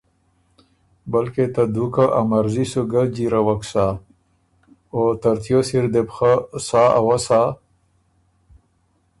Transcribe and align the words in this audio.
بلکې 1.11 1.45
ته 1.53 1.63
دُوکه 1.73 2.05
ا 2.19 2.21
مرضی 2.29 2.65
سو 2.71 2.81
ګۀ 2.91 3.03
جیرَوَک 3.15 3.61
سَۀ، 3.71 3.85
او 4.93 5.01
ترتیوس 5.21 5.69
اِر 5.75 5.85
دې 5.93 6.01
بو 6.07 6.13
خه 6.15 6.31
سا 6.67 6.83
اوسا 6.99 7.41